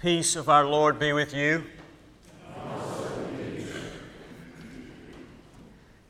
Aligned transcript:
peace 0.00 0.34
of 0.34 0.48
our 0.48 0.64
Lord 0.64 0.98
be 0.98 1.12
with 1.12 1.34
you. 1.34 1.62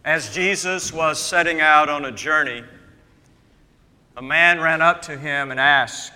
As 0.05 0.33
Jesus 0.33 0.93
was 0.93 1.19
setting 1.19 1.61
out 1.61 1.89
on 1.89 2.05
a 2.05 2.13
journey, 2.13 2.63
a 4.17 4.23
man 4.23 4.61
ran 4.61 4.81
up 4.81 5.03
to 5.03 5.19
him 5.19 5.51
and 5.51 5.59
asked, 5.59 6.13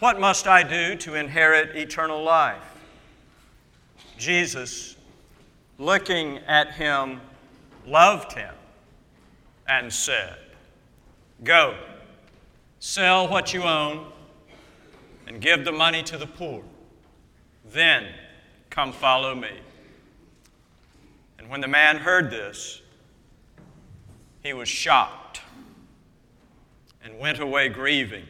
What 0.00 0.20
must 0.20 0.46
I 0.46 0.62
do 0.62 0.96
to 0.96 1.14
inherit 1.14 1.74
eternal 1.76 2.22
life? 2.22 2.62
Jesus, 4.18 4.96
looking 5.78 6.38
at 6.46 6.74
him, 6.74 7.22
loved 7.86 8.32
him 8.32 8.54
and 9.66 9.90
said, 9.90 10.36
Go, 11.42 11.74
sell 12.80 13.28
what 13.28 13.54
you 13.54 13.62
own 13.62 14.12
and 15.26 15.40
give 15.40 15.64
the 15.64 15.72
money 15.72 16.02
to 16.02 16.16
the 16.16 16.26
poor. 16.26 16.62
Then 17.72 18.06
come 18.68 18.92
follow 18.92 19.34
me. 19.34 19.50
And 21.38 21.48
when 21.48 21.60
the 21.60 21.68
man 21.68 21.96
heard 21.96 22.30
this, 22.30 22.82
he 24.42 24.52
was 24.52 24.68
shocked 24.68 25.40
and 27.04 27.18
went 27.18 27.38
away 27.38 27.68
grieving, 27.68 28.24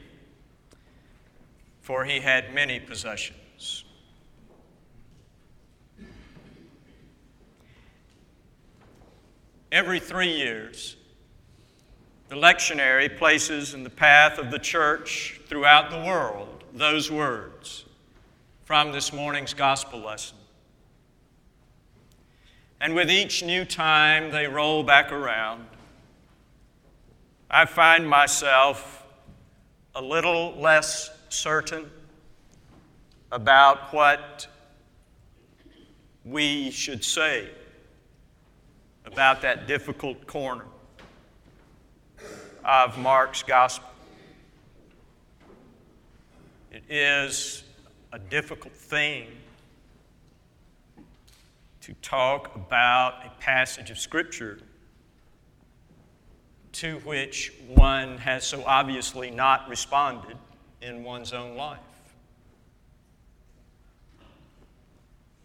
for 1.81 2.05
he 2.05 2.20
had 2.20 2.55
many 2.55 2.81
possessions. 2.81 3.84
Every 9.73 10.01
three 10.01 10.36
years, 10.36 10.97
the 12.29 12.36
lectionary 12.36 13.17
places 13.17 13.75
in 13.75 13.84
the 13.84 13.91
path 13.91 14.39
of 14.39 14.51
the 14.51 14.59
church 14.59 15.41
throughout 15.48 15.91
the 15.91 15.98
world 15.98 16.50
those 16.73 17.11
words 17.11 17.85
from 18.65 18.93
this 18.93 19.13
morning's 19.13 19.55
gospel 19.55 20.01
lesson. 20.01 20.37
And 22.81 22.95
with 22.95 23.11
each 23.11 23.43
new 23.43 23.65
time 23.65 24.31
they 24.31 24.47
roll 24.47 24.83
back 24.83 25.13
around, 25.13 25.67
I 27.51 27.65
find 27.65 28.09
myself 28.09 29.05
a 29.95 30.01
little 30.01 30.55
less 30.59 31.11
certain 31.29 31.91
about 33.33 33.93
what 33.93 34.47
we 36.25 36.71
should 36.71 37.05
say 37.05 37.48
about 39.05 39.43
that 39.43 39.67
difficult 39.67 40.27
corner 40.27 40.65
of 42.65 42.97
Mark's 42.98 43.43
gospel. 43.43 43.89
It 46.71 46.85
is 46.89 47.65
a 48.13 48.19
difficult 48.19 48.73
thing 48.75 49.27
to 51.81 51.95
talk 51.95 52.55
about 52.55 53.27
a 53.27 53.31
passage 53.41 53.91
of 53.91 53.99
Scripture 53.99 54.61
to 56.73 56.98
which 57.01 57.53
one 57.67 58.19
has 58.19 58.47
so 58.47 58.63
obviously 58.65 59.31
not 59.31 59.69
responded 59.69 60.37
in 60.81 61.03
one's 61.03 61.33
own 61.33 61.57
life. 61.57 61.81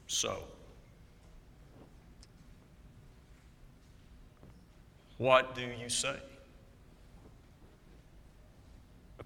So, 0.06 0.44
what 5.18 5.56
do 5.56 5.62
you 5.62 5.90
say? 5.90 6.19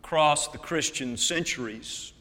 Across 0.09 0.47
the 0.47 0.57
Christian 0.57 1.15
centuries. 1.15 2.13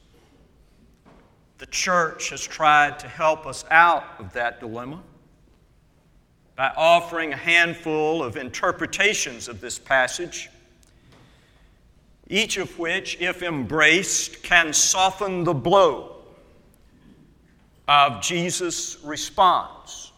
The 1.57 1.65
church 1.65 2.29
has 2.29 2.47
tried 2.47 2.99
to 2.99 3.09
help 3.09 3.47
us 3.47 3.65
out 3.71 4.05
of 4.19 4.31
that 4.35 4.61
dilemma 4.61 5.03
by 6.55 6.71
offering 6.77 7.33
a 7.33 7.37
handful 7.39 8.23
of 8.23 8.37
interpretations 8.37 9.49
of 9.49 9.63
this 9.63 9.79
passage, 9.79 10.51
each 12.29 12.59
of 12.59 12.79
which, 12.79 13.17
if 13.23 13.43
embraced, 13.43 14.43
can 14.43 14.75
soften 14.75 15.43
the 15.45 15.55
blow 15.55 16.17
of 17.89 18.21
Jesus' 18.21 18.99
response 19.03 20.13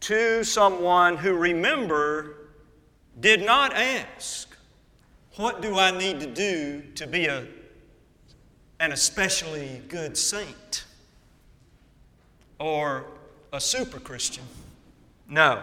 to 0.00 0.44
someone 0.44 1.16
who, 1.16 1.32
remember, 1.32 2.50
did 3.20 3.40
not 3.42 3.72
ask 3.72 4.45
what 5.36 5.60
do 5.60 5.78
I 5.78 5.90
need 5.90 6.20
to 6.20 6.26
do 6.26 6.82
to 6.94 7.06
be 7.06 7.26
a, 7.26 7.46
an 8.80 8.92
especially 8.92 9.82
good 9.88 10.16
saint 10.16 10.84
or 12.58 13.04
a 13.52 13.60
super 13.60 14.00
Christian? 14.00 14.44
No. 15.28 15.62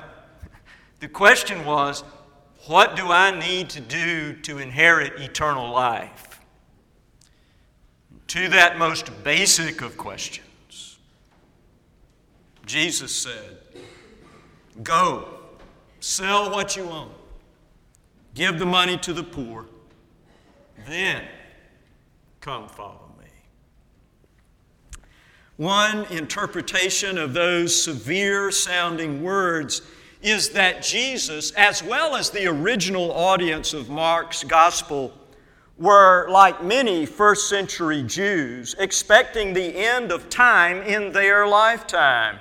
The 1.00 1.08
question 1.08 1.66
was, 1.66 2.04
what 2.68 2.96
do 2.96 3.08
I 3.08 3.38
need 3.38 3.70
to 3.72 3.82
do 3.82 4.34
to 4.44 4.60
inherit 4.60 5.20
eternal 5.20 5.72
life? 5.72 6.40
To 8.28 8.48
that 8.50 8.78
most 8.78 9.12
basic 9.24 9.82
of 9.82 9.98
questions, 9.98 10.98
Jesus 12.66 13.14
said, 13.14 13.58
Go, 14.82 15.28
sell 16.00 16.50
what 16.50 16.76
you 16.76 16.84
own 16.84 17.12
Give 18.34 18.58
the 18.58 18.66
money 18.66 18.98
to 18.98 19.14
the 19.14 19.24
poor. 19.24 19.66
Then 20.88 21.24
come 22.42 22.68
follow 22.68 23.12
me. 23.20 23.28
One 25.58 26.06
interpretation 26.06 27.18
of 27.18 27.34
those 27.34 27.84
severe 27.84 28.50
sounding 28.52 29.24
words 29.24 29.84
is 30.24 30.50
that 30.52 30.82
Jesus, 30.82 31.52
as 31.52 31.84
well 31.84 32.16
as 32.16 32.32
the 32.32 32.48
original 32.48 33.12
audience 33.12 33.74
of 33.74 33.90
Mark's 33.90 34.44
gospel, 34.44 35.14
were, 35.78 36.28
like 36.30 36.64
many 36.64 37.06
first 37.06 37.50
century 37.50 38.02
Jews, 38.04 38.76
expecting 38.80 39.54
the 39.54 39.76
end 39.76 40.12
of 40.12 40.30
time 40.30 40.82
in 40.84 41.12
their 41.12 41.46
lifetime, 41.48 42.40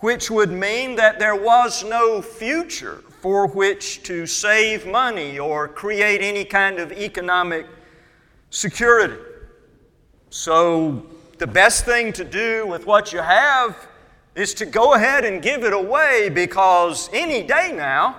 which 0.00 0.30
would 0.30 0.50
mean 0.50 0.96
that 0.96 1.18
there 1.18 1.34
was 1.34 1.84
no 1.84 2.20
future 2.20 3.02
for 3.26 3.48
which 3.48 4.04
to 4.04 4.24
save 4.24 4.86
money 4.86 5.36
or 5.36 5.66
create 5.66 6.20
any 6.22 6.44
kind 6.44 6.78
of 6.78 6.92
economic 6.92 7.66
security. 8.50 9.16
So, 10.30 11.04
the 11.38 11.46
best 11.48 11.84
thing 11.84 12.12
to 12.12 12.24
do 12.24 12.68
with 12.68 12.86
what 12.86 13.12
you 13.12 13.18
have 13.18 13.88
is 14.36 14.54
to 14.54 14.64
go 14.64 14.94
ahead 14.94 15.24
and 15.24 15.42
give 15.42 15.64
it 15.64 15.72
away 15.72 16.30
because 16.32 17.10
any 17.12 17.42
day 17.42 17.72
now, 17.74 18.14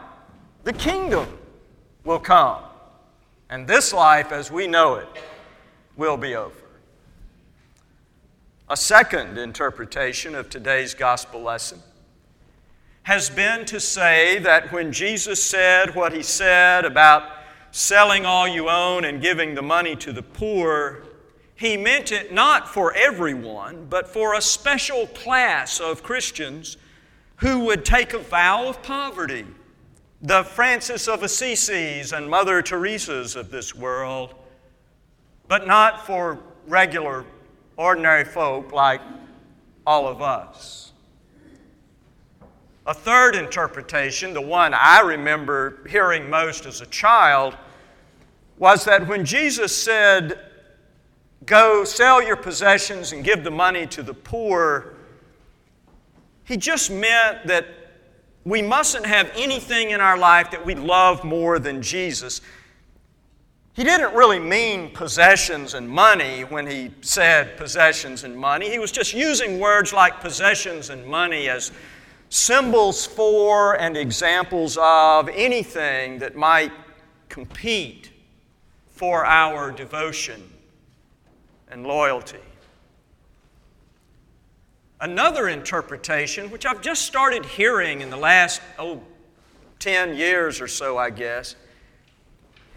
the 0.66 0.74
kingdom 0.74 1.26
will 2.04 2.20
come. 2.20 2.62
And 3.50 3.66
this 3.66 3.94
life, 3.94 4.34
as 4.34 4.52
we 4.52 4.68
know 4.68 4.96
it, 4.96 5.08
will 5.96 6.18
be 6.18 6.36
over. 6.36 6.66
A 8.68 8.76
second 8.76 9.38
interpretation 9.38 10.36
of 10.36 10.50
today's 10.50 10.94
gospel 10.94 11.42
lesson 11.42 11.82
has 13.08 13.30
been 13.30 13.64
to 13.64 13.80
say 13.80 14.38
that 14.38 14.70
when 14.74 14.92
Jesus 14.92 15.42
said 15.42 15.96
what 15.96 16.12
he 16.12 16.22
said 16.22 16.84
about 16.84 17.24
selling 17.72 18.26
all 18.26 18.46
you 18.46 18.68
own 18.68 19.06
and 19.06 19.22
giving 19.22 19.56
the 19.56 19.62
money 19.62 19.96
to 19.96 20.12
the 20.12 20.22
poor, 20.22 21.04
he 21.56 21.78
meant 21.78 22.12
it 22.12 22.34
not 22.34 22.68
for 22.68 22.94
everyone, 22.96 23.88
but 23.90 24.10
for 24.10 24.34
a 24.34 24.42
special 24.42 25.08
class 25.08 25.80
of 25.80 26.04
Christians 26.04 26.76
who 27.38 27.60
would 27.60 27.86
take 27.86 28.14
a 28.14 28.18
vow 28.18 28.68
of 28.68 28.84
poverty. 28.84 29.46
The 30.22 30.44
Francis 30.44 31.08
of 31.08 31.24
Assisi's 31.24 32.12
and 32.12 32.30
Mother 32.30 32.62
Teresa's 32.62 33.38
of 33.38 33.50
this 33.50 33.74
world, 33.74 34.36
but 35.48 35.66
not 35.66 36.06
for 36.06 36.40
regular, 36.68 37.24
ordinary 37.78 38.26
folk 38.26 38.74
like 38.74 39.00
all 39.86 40.10
of 40.10 40.22
us. 40.22 40.88
A 42.88 42.94
third 42.94 43.36
interpretation, 43.36 44.34
the 44.34 44.42
one 44.42 44.74
I 44.74 45.02
remember 45.02 45.80
hearing 45.90 46.30
most 46.30 46.66
as 46.66 46.80
a 46.80 46.86
child, 46.86 47.56
was 48.58 48.86
that 48.86 49.08
when 49.08 49.26
Jesus 49.26 49.76
said, 49.76 50.40
Go 51.46 51.84
sell 51.84 52.24
your 52.24 52.38
possessions 52.38 53.12
and 53.12 53.26
give 53.26 53.44
the 53.44 53.52
money 53.52 53.88
to 53.88 54.02
the 54.02 54.14
poor, 54.14 54.96
he 56.46 56.56
just 56.56 56.90
meant 56.90 57.46
that 57.48 57.68
we 58.46 58.62
mustn't 58.62 59.06
have 59.06 59.30
anything 59.36 59.90
in 59.90 60.00
our 60.00 60.18
life 60.18 60.50
that 60.52 60.66
we 60.66 60.74
love 60.74 61.26
more 61.26 61.60
than 61.60 61.82
Jesus. 61.82 62.40
He 63.74 63.84
didn't 63.84 64.14
really 64.14 64.40
mean 64.40 64.92
possessions 64.92 65.74
and 65.74 65.88
money 65.90 66.44
when 66.46 66.66
he 66.66 66.92
said 67.02 67.58
possessions 67.58 68.24
and 68.24 68.36
money. 68.36 68.70
He 68.70 68.80
was 68.80 68.92
just 68.94 69.14
using 69.14 69.60
words 69.60 69.92
like 69.92 70.22
possessions 70.22 70.90
and 70.90 71.06
money 71.06 71.50
as 71.50 71.72
symbols 72.30 73.06
for 73.06 73.80
and 73.80 73.96
examples 73.96 74.78
of 74.82 75.30
anything 75.30 76.20
that 76.20 76.36
might 76.36 76.72
compete 77.30 78.12
for 78.90 79.26
our 79.26 79.72
devotion 79.72 80.44
and 81.70 81.86
loyalty. 81.86 82.40
Another 85.00 85.48
interpretation, 85.48 86.50
which 86.50 86.66
I've 86.66 86.82
just 86.82 87.04
started 87.06 87.46
hearing 87.46 88.02
in 88.02 88.10
the 88.10 88.18
last, 88.18 88.62
oh, 88.80 89.02
10 89.80 90.16
years 90.16 90.60
or 90.60 90.68
so, 90.68 90.98
I 90.98 91.12
guess, 91.12 91.56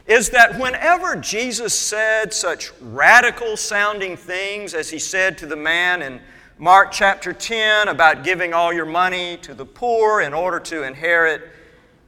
is 0.07 0.31
that 0.31 0.59
whenever 0.59 1.17
Jesus 1.17 1.73
said 1.73 2.35
such 2.35 2.73
radical 2.81 3.57
sounding 3.57 4.17
things 4.17 4.75
as 4.75 4.91
he 4.91 4.99
said 4.99 5.39
to 5.39 5.47
the 5.47 5.57
man 5.57 6.03
in 6.03 6.21
Mark 6.61 6.93
chapter 6.93 7.33
10 7.33 7.89
about 7.89 8.23
giving 8.23 8.53
all 8.53 8.71
your 8.71 8.85
money 8.85 9.39
to 9.39 9.55
the 9.55 9.65
poor 9.65 10.21
in 10.21 10.35
order 10.35 10.61
to 10.61 10.83
inherit 10.83 11.49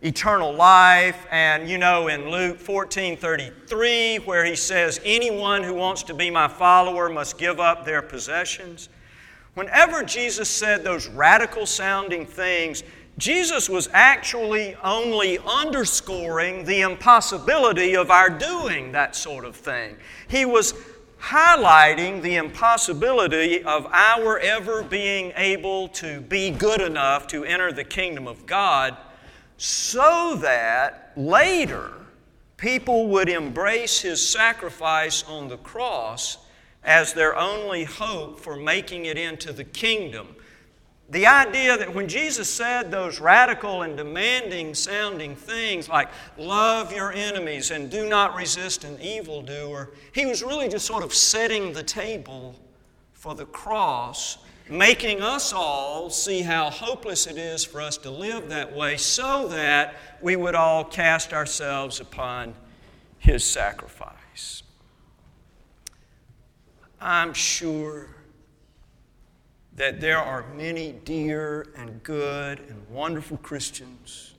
eternal 0.03 0.53
life, 0.53 1.27
and 1.31 1.71
you 1.71 1.79
know 1.79 2.09
in 2.09 2.31
Luke 2.31 2.59
14 2.59 3.17
33, 3.17 4.17
where 4.19 4.45
he 4.45 4.55
says, 4.55 5.01
Anyone 5.07 5.63
who 5.63 5.73
wants 5.73 6.03
to 6.03 6.13
be 6.13 6.29
my 6.29 6.49
follower 6.49 7.09
must 7.09 7.39
give 7.39 7.61
up 7.61 7.87
their 7.87 8.03
possessions. 8.03 8.91
Whenever 9.55 10.03
Jesus 10.03 10.51
said 10.51 10.85
those 10.85 11.09
radical 11.09 11.65
sounding 11.65 12.27
things, 12.27 12.83
Jesus 13.17 13.71
was 13.71 13.89
actually 13.95 14.77
only 14.85 15.39
underscoring 15.47 16.67
the 16.67 16.83
impossibility 16.83 17.97
of 17.97 18.11
our 18.11 18.29
doing 18.29 18.93
that 18.93 19.17
sort 19.17 19.47
of 19.47 19.57
thing. 19.57 19.97
He 20.29 20.45
was 20.45 20.75
highlighting 21.23 22.21
the 22.21 22.35
impossibility 22.35 23.63
of 23.63 23.87
our 23.93 24.41
ever 24.41 24.83
being 24.83 25.33
able 25.37 25.87
to 25.87 26.21
be 26.23 26.51
good 26.51 26.81
enough 26.81 27.29
to 27.29 27.45
enter 27.45 27.73
the 27.73 27.85
kingdom 27.85 28.27
of 28.27 28.45
God 28.45 28.97
so 29.57 30.35
that 30.43 31.13
later 31.17 31.93
people 32.57 33.07
would 33.09 33.29
embrace 33.29 34.01
His 34.01 34.29
sacrifice 34.29 35.23
on 35.29 35.47
the 35.47 35.59
cross 35.59 36.39
as 36.83 37.13
their 37.13 37.37
only 37.37 37.85
hope 37.85 38.41
for 38.41 38.57
making 38.57 39.05
it 39.05 39.17
into 39.17 39.53
the 39.53 39.65
kingdom 39.65 40.35
the 41.13 41.27
idea 41.27 41.77
that 41.77 41.95
when 41.95 42.09
Jesus 42.09 42.49
said 42.49 42.91
those 42.91 43.21
radical 43.21 43.83
and 43.83 43.99
demanding 43.99 44.75
sounding 44.75 45.37
things 45.37 45.87
like 45.87 46.09
love 46.39 46.91
your 46.91 47.13
enemies 47.13 47.71
and 47.71 47.91
do 47.91 48.09
not 48.09 48.35
resist 48.35 48.85
an 48.85 48.99
evildoer, 48.99 49.91
he 50.13 50.25
was 50.25 50.43
really 50.43 50.71
just 50.71 50.87
sort 50.87 51.05
of 51.05 51.13
setting 51.13 51.75
the 51.75 51.83
table 51.83 52.59
for 53.13 53.35
the 53.35 53.45
cross, 53.45 54.39
making 54.71 55.21
us 55.21 55.53
all 55.53 56.09
see 56.09 56.41
how 56.41 56.71
hopeless 56.71 57.27
it 57.27 57.37
is 57.37 57.63
for 57.63 57.83
us 57.83 57.99
to 57.99 58.11
live 58.11 58.49
that 58.49 58.75
way 58.75 58.97
so 58.97 59.49
that 59.49 59.97
we 60.23 60.35
would 60.35 60.55
all 60.55 60.83
cast 60.83 61.35
ourselves 61.35 62.01
upon 62.01 62.55
his 63.19 63.45
sacrifice. 63.45 64.63
I'm 66.99 67.35
sure 67.35 68.09
that 69.77 70.01
there 70.01 70.19
are 70.19 70.45
many 70.55 70.93
dear 71.05 71.67
and 71.77 72.03
good 72.03 72.61
and 72.61 72.89
wonderful 72.89 73.39
Christians 73.39 74.35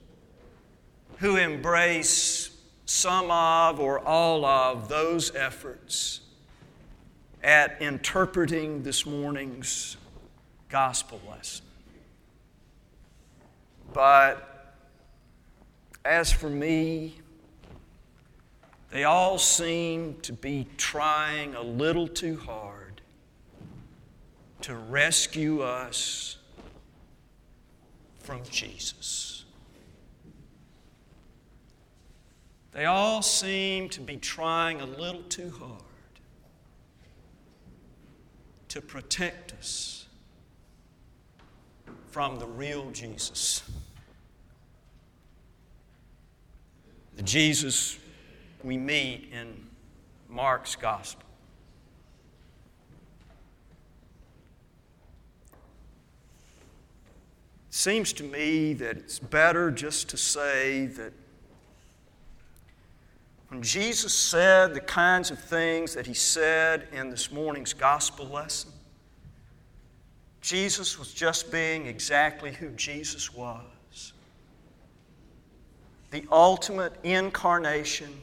who 1.18 1.38
embrace 1.38 2.56
some 2.86 3.32
of 3.32 3.80
or 3.80 4.00
all 4.00 4.46
of 4.46 4.90
those 4.90 5.34
efforts 5.36 6.22
at 7.44 7.82
interpreting 7.82 8.84
this 8.84 9.06
morning's 9.06 9.98
gospel 10.70 11.20
lesson. 11.30 11.66
But 13.92 14.76
as 16.06 16.32
for 16.32 16.50
me, 16.50 17.16
they 18.92 19.04
all 19.04 19.40
seem 19.40 20.20
to 20.22 20.34
be 20.34 20.68
trying 20.78 21.56
a 21.56 21.62
little 21.62 22.08
too 22.08 22.38
hard 22.38 22.83
to 24.64 24.76
rescue 24.76 25.62
us 25.62 26.38
from 28.20 28.42
Jesus. 28.50 29.44
They 32.72 32.86
all 32.86 33.22
seem 33.22 33.90
to 33.90 34.00
be 34.00 34.16
trying 34.16 34.80
a 34.80 34.86
little 34.86 35.24
too 35.24 35.52
hard 35.60 35.82
to 38.70 38.82
protect 38.82 39.52
us 39.60 40.08
from 42.10 42.40
the 42.40 42.48
real 42.48 42.90
Jesus. 42.92 43.64
The 47.18 47.24
Jesus 47.24 48.00
we 48.64 48.78
meet 48.78 49.30
in 49.34 49.68
Mark's 50.30 50.78
Gospel. 50.78 51.28
Seems 57.74 58.14
to 58.14 58.24
me 58.24 58.74
that 58.74 58.98
it's 58.98 59.20
better 59.20 59.72
just 59.72 60.10
to 60.10 60.18
say 60.18 60.86
that 60.86 61.14
when 63.50 63.62
Jesus 63.62 64.14
said 64.14 64.74
the 64.74 64.80
kinds 64.80 65.32
of 65.32 65.40
things 65.40 65.94
that 65.96 66.08
he 66.08 66.14
said 66.14 66.88
in 66.92 67.10
this 67.10 67.32
morning's 67.32 67.74
gospel 67.74 68.28
lesson, 68.28 68.72
Jesus 70.42 71.00
was 71.00 71.14
just 71.14 71.52
being 71.52 71.86
exactly 71.88 72.52
who 72.52 72.70
Jesus 72.72 73.34
was 73.34 73.64
the 76.14 76.24
ultimate 76.32 76.94
incarnation 77.02 78.14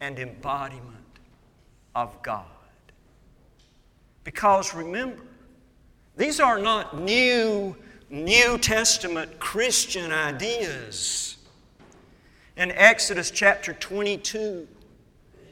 and 0.00 0.18
embodiment 0.18 0.96
of 1.94 2.20
God. 2.22 2.46
Because 4.24 4.72
remember, 4.72 5.20
these 6.16 6.40
are 6.40 6.58
not 6.58 6.98
new 6.98 7.76
New 8.14 8.58
Testament 8.58 9.40
Christian 9.40 10.12
ideas. 10.12 11.36
In 12.56 12.70
Exodus 12.70 13.32
chapter 13.32 13.72
22, 13.72 14.68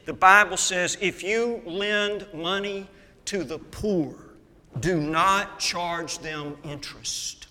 the 0.05 0.13
Bible 0.13 0.55
says, 0.55 0.97
If 1.01 1.23
you 1.23 1.61
lend 1.65 2.25
money 2.33 2.87
to 3.25 3.43
the 3.43 3.59
poor, 3.59 4.15
do 4.79 4.97
not 5.01 5.59
charge 5.59 6.19
them 6.19 6.55
interest. 6.63 7.47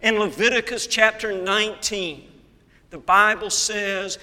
In 0.00 0.18
Leviticus 0.18 0.86
chapter 0.86 1.30
19, 1.42 2.32
the 2.88 2.98
Bible 2.98 3.50
says, 3.50 4.18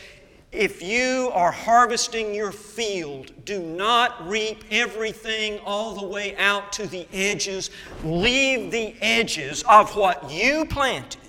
if 0.53 0.83
you 0.83 1.31
are 1.33 1.51
harvesting 1.51 2.33
your 2.33 2.51
field, 2.51 3.31
do 3.43 3.59
not 3.59 4.27
reap 4.29 4.63
everything 4.69 5.59
all 5.65 5.95
the 5.95 6.05
way 6.05 6.37
out 6.37 6.71
to 6.73 6.85
the 6.85 7.07
edges. 7.11 7.71
Leave 8.03 8.71
the 8.71 8.95
edges 9.01 9.63
of 9.67 9.95
what 9.95 10.31
you 10.31 10.65
planted 10.65 11.19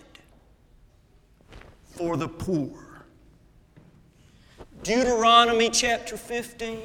for 1.86 2.18
the 2.18 2.28
poor. 2.28 3.06
Deuteronomy 4.82 5.70
chapter 5.70 6.18
15 6.18 6.78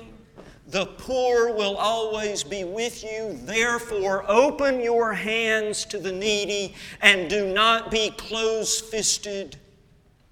The 0.67 0.85
poor 0.85 1.53
will 1.53 1.75
always 1.75 2.45
be 2.45 2.63
with 2.63 3.03
you, 3.03 3.37
therefore, 3.43 4.23
open 4.31 4.79
your 4.79 5.11
hands 5.11 5.83
to 5.85 5.99
the 5.99 6.13
needy 6.13 6.73
and 7.01 7.29
do 7.29 7.53
not 7.53 7.91
be 7.91 8.11
close 8.11 8.79
fisted 8.79 9.57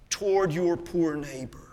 toward 0.08 0.54
your 0.54 0.78
poor 0.78 1.14
neighbor. 1.14 1.67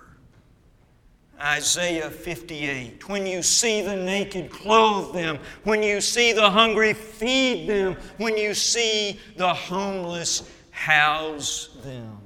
Isaiah 1.41 2.09
58. 2.09 3.09
When 3.09 3.25
you 3.25 3.41
see 3.41 3.81
the 3.81 3.95
naked, 3.95 4.49
clothe 4.49 5.13
them. 5.13 5.39
When 5.63 5.83
you 5.83 5.99
see 5.99 6.31
the 6.31 6.49
hungry, 6.49 6.93
feed 6.93 7.67
them. 7.67 7.97
When 8.17 8.37
you 8.37 8.53
see 8.53 9.19
the 9.35 9.53
homeless, 9.53 10.49
house 10.71 11.69
them. 11.83 12.17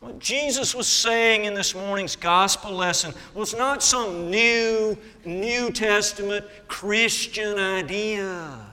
What 0.00 0.18
Jesus 0.18 0.74
was 0.74 0.86
saying 0.86 1.44
in 1.44 1.52
this 1.52 1.74
morning's 1.74 2.16
gospel 2.16 2.72
lesson 2.72 3.12
was 3.34 3.54
not 3.54 3.82
some 3.82 4.30
new 4.30 4.96
New 5.26 5.70
Testament 5.70 6.46
Christian 6.68 7.58
idea. 7.58 8.66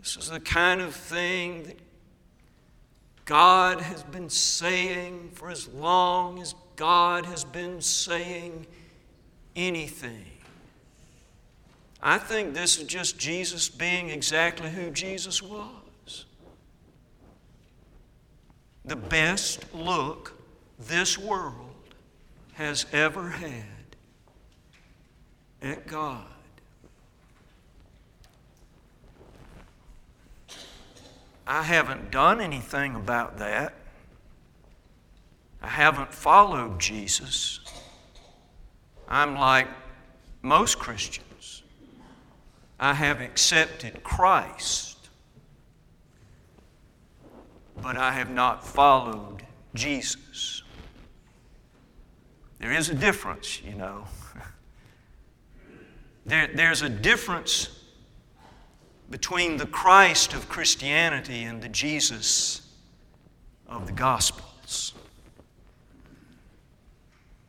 This 0.00 0.16
is 0.16 0.30
the 0.30 0.40
kind 0.40 0.80
of 0.80 0.94
thing 0.94 1.64
that 1.64 1.76
God 3.28 3.82
has 3.82 4.02
been 4.04 4.30
saying 4.30 5.32
for 5.34 5.50
as 5.50 5.68
long 5.68 6.40
as 6.40 6.54
God 6.76 7.26
has 7.26 7.44
been 7.44 7.82
saying 7.82 8.66
anything. 9.54 10.24
I 12.02 12.16
think 12.16 12.54
this 12.54 12.78
is 12.78 12.84
just 12.84 13.18
Jesus 13.18 13.68
being 13.68 14.08
exactly 14.08 14.70
who 14.70 14.90
Jesus 14.90 15.42
was. 15.42 16.24
The 18.86 18.96
best 18.96 19.74
look 19.74 20.32
this 20.78 21.18
world 21.18 21.74
has 22.54 22.86
ever 22.94 23.28
had 23.28 23.96
at 25.60 25.86
God. 25.86 26.24
I 31.50 31.62
haven't 31.62 32.10
done 32.10 32.42
anything 32.42 32.94
about 32.94 33.38
that. 33.38 33.72
I 35.62 35.68
haven't 35.68 36.12
followed 36.12 36.78
Jesus. 36.78 37.60
I'm 39.08 39.34
like 39.34 39.66
most 40.42 40.78
Christians, 40.78 41.62
I 42.78 42.92
have 42.92 43.22
accepted 43.22 44.02
Christ, 44.04 45.08
but 47.80 47.96
I 47.96 48.12
have 48.12 48.28
not 48.28 48.64
followed 48.64 49.42
Jesus. 49.74 50.62
There 52.58 52.72
is 52.72 52.90
a 52.90 52.94
difference, 52.94 53.62
you 53.62 53.74
know. 53.74 54.04
There, 56.26 56.46
there's 56.46 56.82
a 56.82 56.90
difference 56.90 57.77
between 59.10 59.56
the 59.56 59.66
Christ 59.66 60.34
of 60.34 60.48
Christianity 60.48 61.42
and 61.44 61.62
the 61.62 61.68
Jesus 61.68 62.62
of 63.66 63.86
the 63.86 63.92
Gospels. 63.92 64.92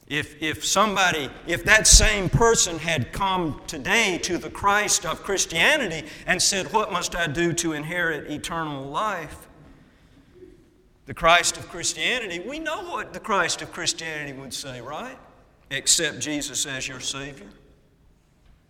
If, 0.07 0.41
if 0.41 0.65
somebody, 0.65 1.29
if 1.45 1.63
that 1.65 1.85
same 1.85 2.29
person 2.29 2.79
had 2.79 3.11
come 3.13 3.61
today 3.67 4.17
to 4.23 4.39
the 4.39 4.49
Christ 4.49 5.05
of 5.05 5.21
Christianity 5.21 6.07
and 6.25 6.41
said, 6.41 6.73
What 6.73 6.91
must 6.91 7.15
I 7.15 7.27
do 7.27 7.53
to 7.53 7.73
inherit 7.73 8.31
eternal 8.31 8.85
life? 8.85 9.47
The 11.05 11.13
Christ 11.13 11.57
of 11.57 11.69
Christianity, 11.69 12.39
we 12.39 12.57
know 12.57 12.89
what 12.89 13.13
the 13.13 13.19
Christ 13.19 13.61
of 13.61 13.71
Christianity 13.71 14.33
would 14.33 14.53
say, 14.53 14.81
right? 14.81 15.17
Accept 15.69 16.19
Jesus 16.19 16.65
as 16.65 16.87
your 16.87 16.99
Savior. 16.99 17.47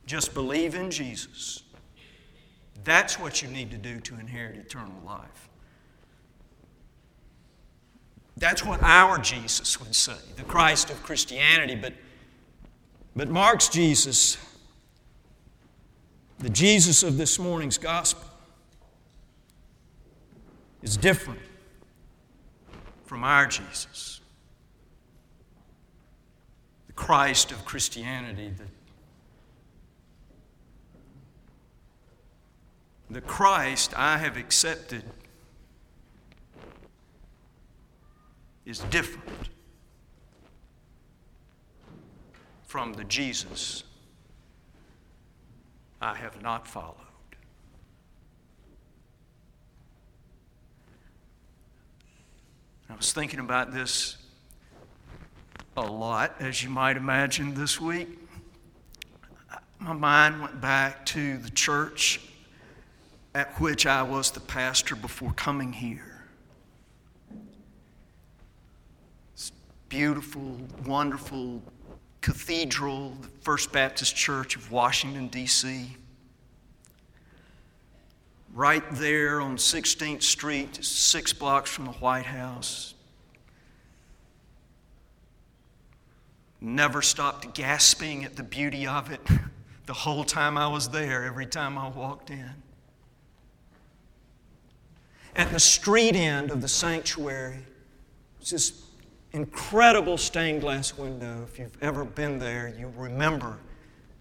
Just 0.06 0.34
believe 0.34 0.76
in 0.76 0.92
Jesus. 0.92 1.64
That's 2.84 3.20
what 3.20 3.42
you 3.42 3.50
need 3.50 3.72
to 3.72 3.78
do 3.78 4.00
to 4.02 4.16
inherit 4.20 4.58
eternal 4.58 5.02
life. 5.06 5.50
That's 8.38 8.64
what 8.64 8.82
our 8.82 9.18
Jesus 9.18 9.80
would 9.82 9.94
say, 9.94 10.16
the 10.38 10.44
Christ 10.44 10.90
of 10.90 11.04
Christianity. 11.04 11.76
But, 11.76 11.94
but 13.16 13.30
Mark's 13.30 13.68
Jesus, 13.68 14.38
the 16.40 16.50
Jesus 16.50 17.04
of 17.04 17.18
this 17.18 17.38
morning's 17.38 17.78
gospel, 17.78 18.24
is 20.82 20.96
different 20.96 21.42
from 23.04 23.26
our 23.26 23.46
Jesus. 23.46 24.22
The 26.88 26.94
Christ 26.94 27.52
of 27.52 27.66
Christianity, 27.66 28.54
the 28.58 28.64
the 33.10 33.22
Christ 33.22 33.94
I 33.98 34.18
have 34.18 34.38
accepted 34.38 35.04
is 38.66 38.80
different 38.92 39.50
from 42.68 42.94
the 42.94 43.04
Jesus 43.04 43.84
I 46.02 46.16
have 46.16 46.42
not 46.42 46.68
followed. 46.68 46.96
I 52.90 52.96
was 52.96 53.12
thinking 53.12 53.40
about 53.40 53.74
this 53.74 54.18
a 55.76 55.82
lot, 55.82 56.36
as 56.40 56.64
you 56.64 56.70
might 56.70 56.96
imagine, 56.96 57.54
this 57.54 57.82
week. 57.82 58.08
My 59.80 59.94
mind 59.94 60.42
went 60.42 60.62
back 60.62 61.06
to 61.08 61.38
the 61.38 61.50
church 61.50 62.20
at 63.36 63.60
which 63.60 63.86
I 63.86 64.02
was 64.02 64.32
the 64.32 64.40
pastor 64.40 64.96
before 64.96 65.34
coming 65.34 65.74
here. 65.74 66.24
This 69.36 69.52
beautiful, 69.88 70.58
wonderful 70.86 71.62
cathedral, 72.22 73.14
the 73.22 73.28
First 73.42 73.72
Baptist 73.72 74.16
Church 74.16 74.56
of 74.56 74.72
Washington, 74.72 75.28
D.C. 75.28 75.96
Right 78.54 78.84
there 78.94 79.42
on 79.42 79.58
16th 79.58 80.24
Street, 80.24 80.84
six 80.84 81.32
blocks 81.32 81.70
from 81.70 81.86
the 81.86 81.92
White 81.92 82.26
House. 82.26 82.96
Never 86.60 87.02
stopped 87.02 87.54
gasping 87.54 88.26
at 88.26 88.36
the 88.36 88.44
beauty 88.44 88.88
of 88.88 89.12
it 89.12 89.22
the 89.86 89.94
whole 89.94 90.24
time 90.24 90.58
I 90.58 90.68
was 90.68 90.90
there, 90.90 91.24
every 91.24 91.46
time 91.46 91.78
I 91.78 91.88
walked 91.90 92.32
in 92.32 92.54
at 95.36 95.52
the 95.52 95.60
street 95.60 96.16
end 96.16 96.52
of 96.52 96.62
the 96.62 96.68
sanctuary. 96.68 97.60
It's 98.42 98.52
this 98.52 98.84
incredible 99.32 100.18
stained 100.18 100.62
glass 100.62 100.98
window. 100.98 101.46
If 101.50 101.60
you've 101.60 101.78
ever 101.82 102.04
been 102.06 102.40
there, 102.40 102.74
you 102.78 102.92
remember. 102.96 103.58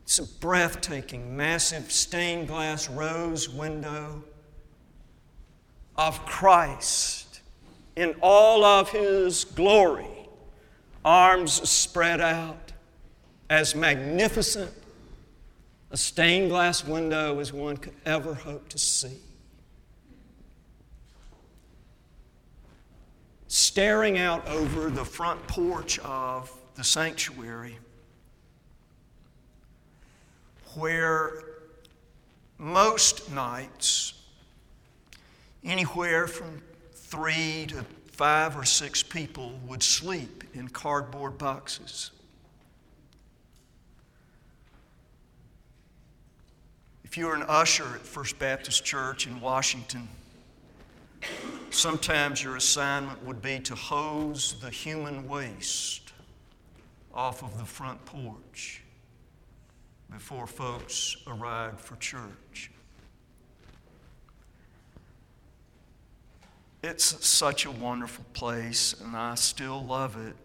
It's 0.03 0.19
a 0.19 0.27
breathtaking, 0.41 1.37
massive 1.37 1.91
stained 1.93 2.49
glass 2.49 2.88
rose 2.88 3.49
window 3.49 4.25
of 5.97 6.25
Christ 6.25 7.41
in 7.97 8.15
all 8.23 8.65
of 8.65 8.91
His 8.91 9.45
glory, 9.45 10.29
arms 11.05 11.69
spread 11.69 12.21
out, 12.21 12.73
as 13.50 13.75
magnificent 13.75 14.73
a 15.91 15.97
stained 15.97 16.50
glass 16.50 16.85
window 16.85 17.38
as 17.38 17.53
one 17.53 17.77
could 17.77 17.95
ever 18.05 18.35
hope 18.35 18.69
to 18.69 18.79
see. 18.79 19.19
Staring 23.78 24.18
out 24.18 24.44
over 24.49 24.90
the 24.90 25.04
front 25.04 25.40
porch 25.47 26.00
of 26.00 26.52
the 26.75 26.82
sanctuary, 26.82 27.78
where 30.75 31.44
most 32.58 33.30
nights, 33.30 34.14
anywhere 35.62 36.26
from 36.26 36.61
three 36.92 37.66
to 37.68 37.85
five 38.11 38.56
or 38.56 38.64
six 38.64 39.00
people 39.00 39.52
would 39.68 39.80
sleep 39.80 40.42
in 40.54 40.66
cardboard 40.66 41.38
boxes. 41.38 42.11
If 47.04 47.16
you're 47.16 47.37
an 47.37 47.44
usher 47.47 47.87
at 47.94 48.00
First 48.00 48.40
Baptist 48.40 48.85
Church 48.85 49.28
in 49.28 49.40
Washington, 49.40 50.08
Sometimes 51.71 52.43
your 52.43 52.57
assignment 52.57 53.25
would 53.25 53.43
be 53.43 53.61
to 53.61 53.75
hose 53.75 54.57
the 54.61 54.71
human 54.71 55.29
waste 55.29 56.13
off 57.15 57.43
of 57.43 57.57
the 57.59 57.65
front 57.65 58.05
porch 58.05 58.83
before 60.11 60.47
folks 60.47 61.17
arrived 61.27 61.81
for 61.81 61.97
church. 61.97 62.71
It's 66.83 67.27
such 67.27 67.67
a 67.67 67.71
wonderful 67.71 68.25
place, 68.33 68.95
and 69.01 69.17
I 69.17 69.35
still 69.35 69.85
love 69.85 70.17
it. 70.17 70.37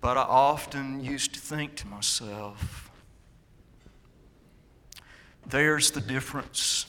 But 0.00 0.16
I 0.16 0.22
often 0.22 1.04
used 1.04 1.34
to 1.34 1.40
think 1.40 1.76
to 1.76 1.86
myself, 1.86 2.90
there's 5.46 5.90
the 5.90 6.00
difference 6.00 6.86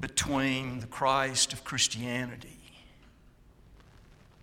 between 0.00 0.80
the 0.80 0.86
Christ 0.86 1.52
of 1.52 1.64
Christianity 1.64 2.58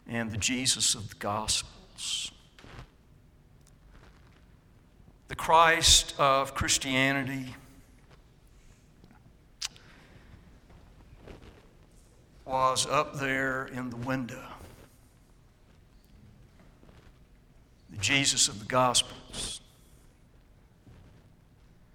and 0.07 0.31
the 0.31 0.37
Jesus 0.37 0.95
of 0.95 1.09
the 1.09 1.15
Gospels. 1.15 2.31
The 5.27 5.35
Christ 5.35 6.13
of 6.19 6.53
Christianity 6.53 7.55
was 12.45 12.85
up 12.85 13.15
there 13.19 13.65
in 13.67 13.89
the 13.89 13.95
window. 13.97 14.43
The 17.89 17.97
Jesus 17.97 18.47
of 18.47 18.59
the 18.59 18.65
Gospels 18.65 19.61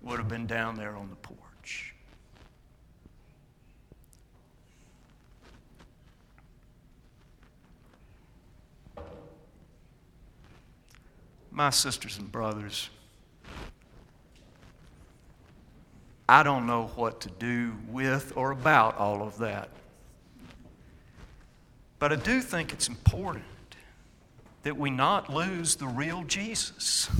would 0.02 0.18
have 0.18 0.28
been 0.28 0.46
down 0.46 0.76
there 0.76 0.96
on 0.96 1.10
the 1.10 1.16
porch. 1.16 1.94
My 11.58 11.70
sisters 11.70 12.18
and 12.18 12.30
brothers, 12.30 12.88
I 16.28 16.44
don't 16.44 16.68
know 16.68 16.92
what 16.94 17.22
to 17.22 17.30
do 17.30 17.74
with 17.88 18.32
or 18.36 18.52
about 18.52 18.96
all 18.96 19.24
of 19.24 19.38
that. 19.38 19.68
But 21.98 22.12
I 22.12 22.14
do 22.14 22.42
think 22.42 22.72
it's 22.72 22.86
important 22.86 23.42
that 24.62 24.76
we 24.76 24.88
not 24.88 25.34
lose 25.34 25.74
the 25.74 25.88
real 25.88 26.22
Jesus. 26.22 27.10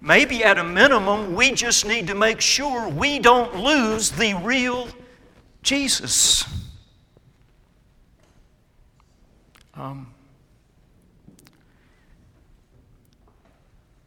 Maybe 0.00 0.44
at 0.44 0.56
a 0.56 0.62
minimum, 0.62 1.34
we 1.34 1.50
just 1.50 1.84
need 1.84 2.06
to 2.06 2.14
make 2.14 2.40
sure 2.40 2.88
we 2.88 3.18
don't 3.18 3.56
lose 3.56 4.12
the 4.12 4.34
real 4.34 4.86
Jesus. 5.64 6.44
Um, 9.74 10.11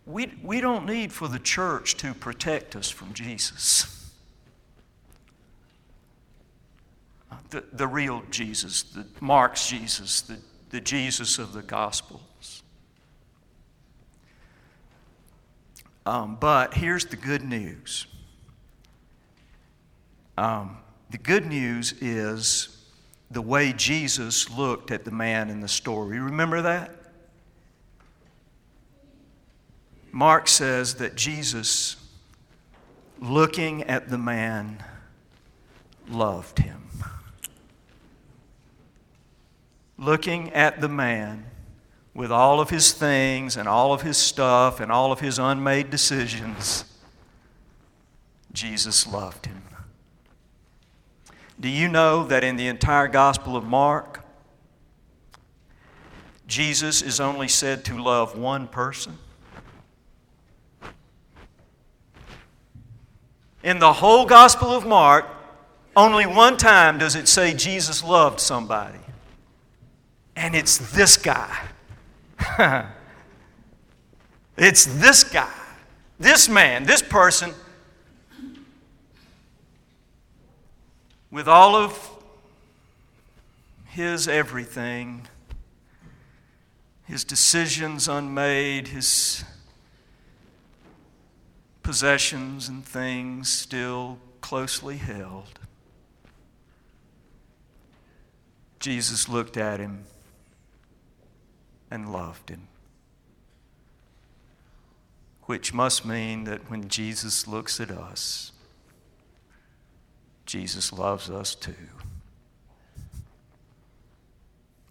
we, 0.05 0.31
we 0.43 0.61
don't 0.61 0.85
need 0.85 1.11
for 1.11 1.27
the 1.27 1.39
church 1.39 1.97
to 1.97 2.13
protect 2.13 2.75
us 2.75 2.89
from 2.89 3.13
Jesus. 3.13 3.91
The, 7.49 7.63
the 7.73 7.87
real 7.87 8.23
Jesus, 8.31 8.83
the 8.83 9.05
Mark's 9.19 9.67
Jesus, 9.67 10.21
the, 10.21 10.37
the 10.69 10.81
Jesus 10.81 11.37
of 11.37 11.53
the 11.53 11.61
Gospels. 11.61 12.63
Um, 16.05 16.37
but 16.39 16.75
here's 16.75 17.05
the 17.05 17.15
good 17.15 17.43
news. 17.43 18.05
Um, 20.37 20.77
the 21.09 21.17
good 21.17 21.45
news 21.45 21.93
is 22.01 22.77
the 23.31 23.41
way 23.41 23.73
Jesus 23.73 24.49
looked 24.49 24.91
at 24.91 25.03
the 25.03 25.11
man 25.11 25.49
in 25.49 25.61
the 25.61 25.67
story. 25.67 26.19
Remember 26.19 26.61
that? 26.61 26.91
Mark 30.15 30.47
says 30.47 30.95
that 30.95 31.15
Jesus, 31.15 31.97
looking 33.19 33.83
at 33.83 34.07
the 34.07 34.17
man, 34.17 34.81
loved 36.07 36.59
him. 36.59 36.83
Looking 39.97 40.53
at 40.53 40.79
the 40.79 40.87
man 40.87 41.47
with 42.13 42.31
all 42.31 42.61
of 42.61 42.69
his 42.69 42.93
things 42.93 43.57
and 43.57 43.67
all 43.67 43.91
of 43.91 44.03
his 44.03 44.15
stuff 44.15 44.79
and 44.79 44.89
all 44.89 45.11
of 45.11 45.19
his 45.19 45.37
unmade 45.37 45.89
decisions, 45.89 46.85
Jesus 48.53 49.05
loved 49.05 49.47
him. 49.47 49.63
Do 51.59 51.67
you 51.67 51.89
know 51.89 52.23
that 52.23 52.41
in 52.41 52.55
the 52.55 52.67
entire 52.69 53.09
Gospel 53.09 53.57
of 53.57 53.65
Mark, 53.65 54.23
Jesus 56.47 57.01
is 57.01 57.19
only 57.19 57.49
said 57.49 57.83
to 57.83 58.01
love 58.01 58.37
one 58.37 58.69
person? 58.69 59.17
In 63.65 63.79
the 63.79 63.93
whole 63.93 64.27
Gospel 64.27 64.69
of 64.69 64.85
Mark, 64.85 65.25
only 65.95 66.27
one 66.27 66.55
time 66.55 66.99
does 66.99 67.15
it 67.15 67.27
say 67.27 67.51
Jesus 67.51 68.03
loved 68.03 68.39
somebody. 68.39 68.99
And 70.35 70.53
it's 70.55 70.77
this 70.93 71.17
guy. 71.17 71.51
it's 74.55 74.85
this 74.85 75.23
guy, 75.23 75.51
this 76.19 76.47
man, 76.47 76.83
this 76.83 77.01
person 77.01 77.55
with 81.31 81.47
all 81.47 81.75
of 81.75 82.11
his 83.85 84.27
everything, 84.27 85.27
his 87.05 87.23
decisions 87.23 88.07
unmade, 88.07 88.89
his 88.89 89.43
possessions 91.85 92.67
and 92.67 92.83
things 92.83 93.47
still 93.47 94.17
closely 94.41 94.97
held, 94.97 95.59
Jesus 98.79 99.29
looked 99.29 99.55
at 99.55 99.79
him 99.79 100.05
and 101.91 102.11
loved 102.11 102.49
him. 102.49 102.67
Which 105.43 105.75
must 105.75 106.07
mean 106.07 106.45
that 106.45 106.71
when 106.71 106.89
Jesus 106.89 107.47
looks 107.47 107.79
at 107.79 107.91
us, 107.91 108.51
Jesus 110.47 110.91
loves 110.91 111.29
us 111.29 111.53
too. 111.53 111.75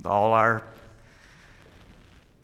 All 0.04 0.32
our 0.32 0.62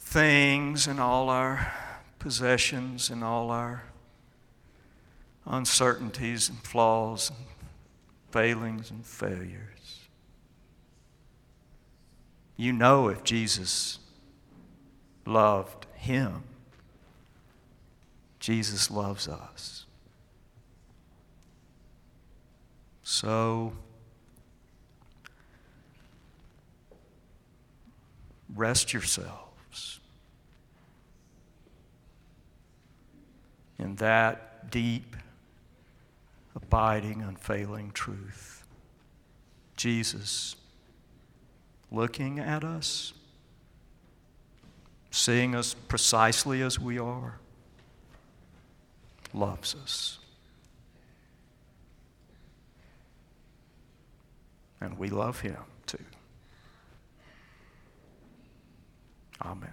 things 0.01 0.89
and 0.89 0.99
all 0.99 1.29
our 1.29 1.73
possessions 2.19 3.11
and 3.11 3.23
all 3.23 3.53
our 3.53 3.85
uncertainties 5.51 6.49
and 6.49 6.59
flaws 6.59 7.31
and 7.31 7.47
failings 8.31 8.91
and 8.91 9.05
failures. 9.05 10.09
You 12.57 12.73
know 12.73 13.09
if 13.09 13.25
Jesus 13.25 13.99
loved 15.27 15.87
him, 15.95 16.45
Jesus 18.39 18.91
loves 18.91 19.29
us. 19.29 19.87
So, 23.03 23.73
rest 28.55 28.93
yourselves 28.93 30.01
in 33.79 33.97
that 33.97 34.71
deep, 34.71 35.17
abiding, 36.55 37.23
unfailing 37.23 37.91
truth. 37.93 38.65
Jesus 39.77 40.57
looking 41.91 42.39
at 42.39 42.63
us, 42.63 43.13
seeing 45.11 45.55
us 45.55 45.75
precisely 45.75 46.63
as 46.63 46.79
we 46.79 46.99
are, 46.99 47.39
loves 49.33 49.75
us. 49.75 50.21
and 54.81 54.99
we 54.99 55.11
love 55.11 55.41
him 55.41 55.57
too. 55.87 55.99
Amen. 59.43 59.71